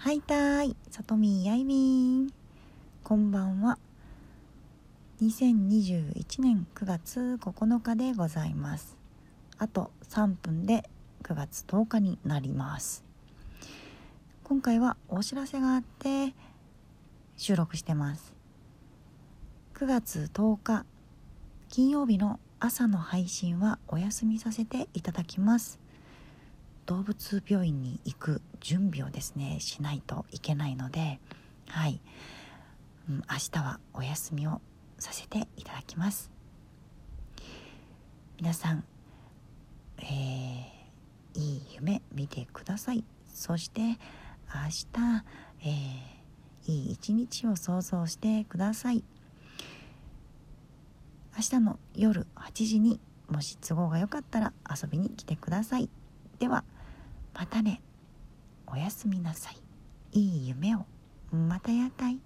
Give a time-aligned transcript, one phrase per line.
[0.00, 2.32] はいたーい、さとみやいみん。
[3.02, 3.80] こんばんは。
[5.20, 8.96] 2021年9月9日でございます。
[9.58, 10.88] あと3分で
[11.24, 13.04] 9月10日になります。
[14.44, 16.32] 今回はお知らせがあって
[17.36, 18.32] 収録してます。
[19.74, 20.86] 9月10日
[21.68, 25.80] 金曜日の朝の配信はお休みさせていただきます。
[26.88, 31.20] 動物病院に行く準備をですねしないといけないので
[31.68, 32.00] はい、
[33.10, 34.62] うん、明日はお休みを
[34.98, 36.30] させていただきます。
[38.40, 38.84] 皆さん、
[39.98, 43.04] えー、いい夢見てください。
[43.34, 44.86] そして明日、
[45.60, 49.04] えー、いい一日を想像してください。
[51.36, 55.90] 明日の夜8時にもし都合が良かったら遊びに来てください。
[56.38, 56.64] では
[57.34, 57.82] またね。
[58.66, 59.56] おやすみなさい。
[60.12, 60.86] いい夢を。
[61.32, 62.20] またやたい。